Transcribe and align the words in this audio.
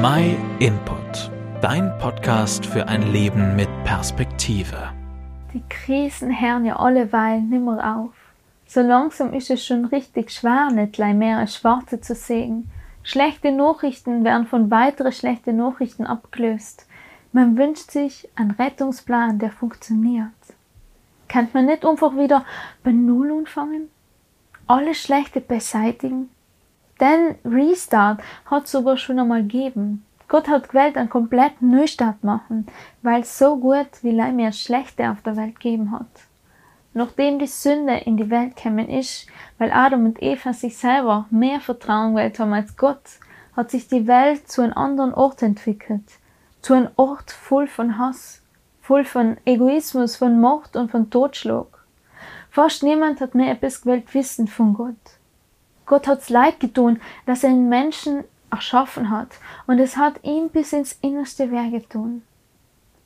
My 0.00 0.36
Input, 0.60 1.28
dein 1.60 1.90
Podcast 1.98 2.64
für 2.64 2.86
ein 2.86 3.10
Leben 3.10 3.56
mit 3.56 3.68
Perspektive. 3.82 4.92
Die 5.52 5.62
Krisen 5.68 6.40
hören 6.40 6.64
ja 6.64 6.76
alleweil 6.76 7.40
nimmer 7.40 7.96
auf. 7.96 8.12
So 8.64 8.80
langsam 8.80 9.32
ist 9.32 9.50
es 9.50 9.66
schon 9.66 9.86
richtig 9.86 10.30
schwer, 10.30 10.70
nicht 10.70 11.00
mehr 11.00 11.38
als 11.38 11.56
Schwarze 11.56 12.00
zu 12.00 12.14
sehen. 12.14 12.70
Schlechte 13.02 13.50
Nachrichten 13.50 14.22
werden 14.22 14.46
von 14.46 14.70
weiteren 14.70 15.10
schlechten 15.10 15.56
Nachrichten 15.56 16.06
abgelöst. 16.06 16.86
Man 17.32 17.58
wünscht 17.58 17.90
sich 17.90 18.28
einen 18.36 18.52
Rettungsplan, 18.52 19.40
der 19.40 19.50
funktioniert. 19.50 20.30
Kann 21.26 21.48
man 21.52 21.66
nicht 21.66 21.84
einfach 21.84 22.16
wieder 22.16 22.44
bei 22.84 22.92
Null 22.92 23.32
anfangen? 23.32 23.88
Alles 24.68 25.02
Schlechte 25.02 25.40
beseitigen? 25.40 26.30
Den 27.00 27.36
Restart 27.44 28.20
hat 28.46 28.64
es 28.64 28.72
sogar 28.72 28.96
schon 28.96 29.18
einmal 29.18 29.42
gegeben. 29.42 30.04
Gott 30.26 30.48
hat 30.48 30.68
gewählt 30.68 30.96
einen 30.96 31.08
kompletten 31.08 31.70
Neustart 31.70 32.22
machen, 32.22 32.66
weil 33.02 33.24
so 33.24 33.56
gut 33.56 33.88
wie 34.02 34.10
leider 34.10 34.32
mehr 34.32 34.52
Schlechte 34.52 35.10
auf 35.10 35.22
der 35.22 35.36
Welt 35.36 35.54
gegeben 35.54 35.92
hat. 35.92 36.06
Nachdem 36.92 37.38
die 37.38 37.46
Sünde 37.46 37.96
in 37.98 38.16
die 38.16 38.28
Welt 38.30 38.56
gekommen 38.56 38.88
ist, 38.88 39.26
weil 39.58 39.72
Adam 39.72 40.06
und 40.06 40.22
Eva 40.22 40.52
sich 40.52 40.76
selber 40.76 41.26
mehr 41.30 41.60
Vertrauen 41.60 42.14
gewählt 42.14 42.38
haben 42.38 42.52
als 42.52 42.76
Gott, 42.76 43.02
hat 43.56 43.70
sich 43.70 43.88
die 43.88 44.06
Welt 44.06 44.50
zu 44.50 44.62
einem 44.62 44.74
anderen 44.74 45.14
Ort 45.14 45.42
entwickelt. 45.42 46.04
Zu 46.60 46.74
einem 46.74 46.88
Ort 46.96 47.30
voll 47.30 47.68
von 47.68 47.98
Hass, 47.98 48.42
voll 48.82 49.04
von 49.04 49.36
Egoismus, 49.44 50.16
von 50.16 50.40
Mord 50.40 50.76
und 50.76 50.90
von 50.90 51.10
Totschlag. 51.10 51.66
Fast 52.50 52.82
niemand 52.82 53.20
hat 53.20 53.34
mehr 53.34 53.52
etwas 53.52 53.82
gewählt 53.82 54.12
wissen 54.14 54.48
von 54.48 54.74
Gott. 54.74 55.17
Gott 55.88 56.06
hat's 56.06 56.28
leid 56.28 56.60
getan, 56.60 57.00
dass 57.24 57.42
er 57.42 57.50
einen 57.50 57.70
Menschen 57.70 58.24
erschaffen 58.50 59.10
hat, 59.10 59.28
und 59.66 59.78
es 59.78 59.96
hat 59.96 60.22
ihm 60.22 60.50
bis 60.50 60.72
ins 60.72 60.92
Innerste 61.00 61.50
wehgetan. 61.50 62.22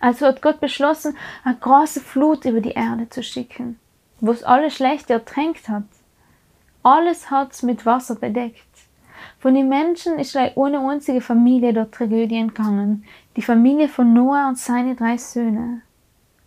Also 0.00 0.26
hat 0.26 0.42
Gott 0.42 0.60
beschlossen, 0.60 1.16
eine 1.44 1.56
große 1.56 2.00
Flut 2.00 2.44
über 2.44 2.60
die 2.60 2.70
Erde 2.70 3.08
zu 3.08 3.22
schicken, 3.22 3.80
wo 4.20 4.30
es 4.30 4.44
alles 4.44 4.74
Schlechte 4.74 5.14
ertränkt 5.14 5.68
hat. 5.68 5.82
Alles 6.84 7.32
hat's 7.32 7.64
mit 7.64 7.84
Wasser 7.84 8.14
bedeckt. 8.14 8.62
Von 9.40 9.54
den 9.54 9.68
Menschen 9.68 10.16
ist 10.20 10.34
leider 10.34 10.56
ohne 10.56 10.78
einzige 10.78 11.20
Familie 11.20 11.72
der 11.72 11.90
Tragödie 11.90 12.38
entgangen, 12.38 13.04
die 13.34 13.42
Familie 13.42 13.88
von 13.88 14.12
Noah 14.12 14.46
und 14.48 14.58
seine 14.58 14.94
drei 14.94 15.16
Söhne. 15.16 15.82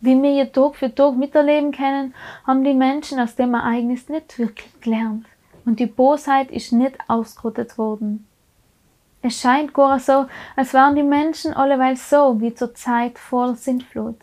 Wie 0.00 0.20
wir 0.22 0.30
hier 0.30 0.52
Tag 0.52 0.76
für 0.76 0.94
Tag 0.94 1.16
miterleben 1.16 1.72
können, 1.72 2.14
haben 2.46 2.62
die 2.62 2.74
Menschen 2.74 3.18
aus 3.18 3.34
dem 3.34 3.54
Ereignis 3.54 4.08
nicht 4.08 4.38
wirklich 4.38 4.80
gelernt 4.80 5.26
und 5.64 5.80
die 5.80 5.86
Bosheit 5.86 6.50
ist 6.50 6.72
nicht 6.72 6.98
ausgerottet 7.08 7.78
worden. 7.78 8.26
Es 9.22 9.40
scheint 9.40 9.74
gar 9.74 9.98
so, 9.98 10.26
als 10.56 10.72
wären 10.72 10.96
die 10.96 11.02
Menschen 11.02 11.52
alleweil 11.52 11.96
so 11.96 12.40
wie 12.40 12.54
zur 12.54 12.74
Zeit 12.74 13.18
vor 13.18 13.48
der 13.48 13.56
Sintflut. 13.56 14.18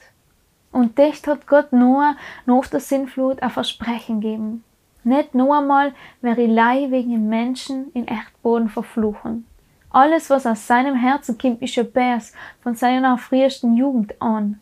Und 0.71 0.97
dicht 0.97 1.27
hat 1.27 1.47
Gott 1.47 1.71
Noah 1.71 2.15
nach 2.45 2.67
der 2.67 2.79
Sintflut 2.79 3.41
ein 3.41 3.49
Versprechen 3.51 4.21
gegeben. 4.21 4.63
Nicht 5.03 5.35
nur 5.35 5.57
einmal 5.57 5.93
wäre 6.21 6.47
Lei 6.47 6.87
wegen 6.89 7.11
dem 7.11 7.29
Menschen 7.29 7.91
in 7.93 8.05
Erdboden 8.05 8.69
verfluchen. 8.69 9.45
Alles, 9.89 10.29
was 10.29 10.45
aus 10.45 10.67
seinem 10.67 10.95
Herzen 10.95 11.37
kommt, 11.37 11.61
ist 11.61 11.77
ein 11.77 11.91
Bärs 11.91 12.33
von 12.61 12.75
seiner 12.75 13.17
frühesten 13.17 13.77
Jugend 13.77 14.21
an. 14.21 14.59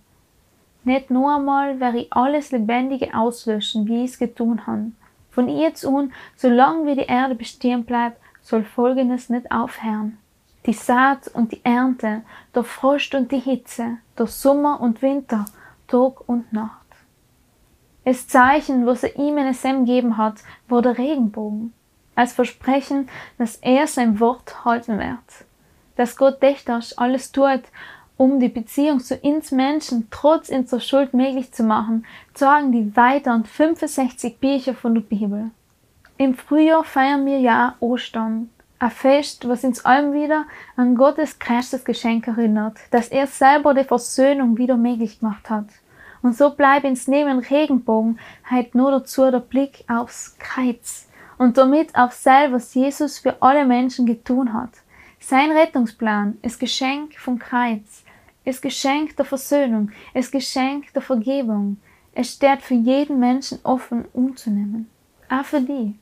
Nicht 0.83 1.09
nur 1.09 1.35
einmal 1.35 1.79
wäre 1.79 2.05
alles 2.11 2.51
Lebendige 2.51 3.15
auslöschen, 3.15 3.87
wie 3.87 4.03
es 4.03 4.19
getun 4.19 4.67
han. 4.67 4.95
Von 5.35 5.49
jetzt 5.49 5.85
an, 5.85 6.13
solange 6.37 6.85
wie 6.85 6.95
die 6.95 7.07
Erde 7.07 7.35
bestehen 7.35 7.83
bleibt, 7.83 8.21
soll 8.41 8.63
Folgendes 8.63 9.29
nicht 9.29 9.51
aufhören. 9.51 10.17
Die 10.65 10.71
Saat 10.71 11.27
und 11.27 11.51
die 11.51 11.59
Ernte, 11.65 12.21
der 12.55 12.63
Frost 12.63 13.13
und 13.15 13.33
die 13.33 13.39
Hitze, 13.39 13.97
der 14.17 14.27
Sommer 14.27 14.79
und 14.79 15.01
Winter, 15.01 15.43
Tag 15.89 16.27
und 16.29 16.53
Nacht. 16.53 16.87
Das 18.05 18.29
Zeichen, 18.29 18.85
was 18.85 19.03
er 19.03 19.17
ihm 19.17 19.37
in 19.37 19.53
Sem 19.53 19.85
gegeben 19.85 20.15
hat, 20.15 20.35
war 20.69 20.81
der 20.81 20.97
Regenbogen. 20.97 21.73
Als 22.15 22.31
Versprechen, 22.31 23.09
dass 23.37 23.57
er 23.57 23.87
sein 23.87 24.21
Wort 24.21 24.63
halten 24.63 24.99
wird. 24.99 25.45
Dass 25.97 26.15
Gott 26.15 26.41
dächters 26.41 26.97
alles 26.97 27.33
tut, 27.33 27.63
um 28.17 28.39
die 28.39 28.49
Beziehung 28.49 28.99
zu 28.99 29.17
uns 29.17 29.51
Menschen 29.51 30.07
trotz 30.09 30.49
unserer 30.49 30.79
Schuld 30.79 31.13
möglich 31.13 31.51
zu 31.51 31.63
machen, 31.63 32.05
sagen 32.33 32.71
die 32.71 32.95
weiteren 32.95 33.45
65 33.45 34.39
Bücher 34.39 34.73
von 34.73 34.93
der 34.95 35.01
Bibel. 35.01 35.51
Im 36.17 36.33
Frühjahr 36.33 36.83
feiern 36.83 37.25
wir 37.25 37.39
ja 37.39 37.75
Ostern. 37.81 38.49
Ein 38.79 38.91
Fest, 38.91 39.47
was 39.47 39.63
uns 39.63 39.83
allem 39.83 40.13
wieder 40.13 40.45
an 40.75 40.95
Gottes 40.95 41.39
größtes 41.39 41.83
Geschenk 41.83 42.27
erinnert, 42.27 42.77
dass 42.91 43.09
er 43.09 43.27
selber 43.27 43.73
die 43.73 43.83
Versöhnung 43.83 44.57
wieder 44.57 44.77
möglich 44.77 45.19
gemacht 45.19 45.49
hat. 45.49 45.65
Und 46.21 46.35
so 46.35 46.51
bleibt 46.51 46.85
ins 46.85 47.07
neben 47.07 47.39
Regenbogen 47.39 48.19
halt 48.49 48.75
nur 48.75 48.91
dazu 48.91 49.29
der 49.29 49.39
Blick 49.39 49.83
aufs 49.87 50.37
Kreuz 50.39 51.07
und 51.37 51.57
damit 51.57 51.95
auf 51.95 52.13
selber, 52.13 52.55
was 52.55 52.73
Jesus 52.73 53.19
für 53.19 53.41
alle 53.41 53.65
Menschen 53.65 54.05
getun 54.05 54.53
hat. 54.53 54.71
Sein 55.19 55.51
Rettungsplan 55.51 56.37
ist 56.41 56.59
Geschenk 56.59 57.15
vom 57.17 57.39
Kreuz, 57.39 58.04
ist 58.45 58.61
Geschenk 58.61 59.17
der 59.17 59.25
Versöhnung, 59.25 59.91
ist 60.13 60.31
Geschenk 60.31 60.93
der 60.93 61.01
Vergebung. 61.01 61.77
Es 62.13 62.31
steht 62.33 62.61
für 62.61 62.75
jeden 62.75 63.19
Menschen 63.19 63.59
offen 63.63 64.05
umzunehmen. 64.13 64.89
Auch 65.29 65.43
für 65.43 65.61
die. 65.61 65.95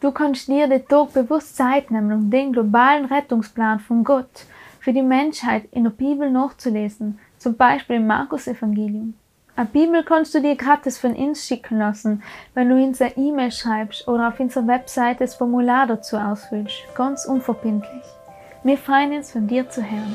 Du 0.00 0.12
kannst 0.12 0.48
dir 0.48 0.68
den 0.68 0.86
Tag 0.86 1.12
bewusst 1.12 1.56
Zeit 1.56 1.90
nehmen, 1.90 2.12
um 2.12 2.30
den 2.30 2.52
globalen 2.52 3.06
Rettungsplan 3.06 3.80
von 3.80 4.04
Gott 4.04 4.44
für 4.80 4.92
die 4.92 5.02
Menschheit 5.02 5.64
in 5.72 5.84
der 5.84 5.90
Bibel 5.90 6.30
nachzulesen, 6.30 7.18
zum 7.38 7.56
Beispiel 7.56 7.96
im 7.96 8.06
Markus-Evangelium. 8.06 9.14
Eine 9.56 9.66
Bibel 9.66 10.04
kannst 10.04 10.36
du 10.36 10.40
dir 10.40 10.54
gratis 10.54 10.98
von 10.98 11.16
uns 11.16 11.44
schicken 11.44 11.78
lassen, 11.78 12.22
wenn 12.54 12.68
du 12.68 12.76
uns 12.76 13.02
eine 13.02 13.16
E-Mail 13.16 13.50
schreibst 13.50 14.06
oder 14.06 14.28
auf 14.28 14.38
unserer 14.38 14.68
Webseite 14.68 15.24
das 15.24 15.34
Formular 15.34 15.88
dazu 15.88 16.16
ausfüllst. 16.16 16.76
Ganz 16.94 17.24
unverbindlich. 17.24 18.04
Wir 18.62 18.78
freuen 18.78 19.12
uns, 19.14 19.32
von 19.32 19.48
dir 19.48 19.68
zu 19.68 19.82
hören. 19.82 20.14